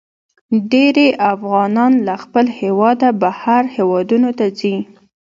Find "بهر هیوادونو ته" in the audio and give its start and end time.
3.21-4.45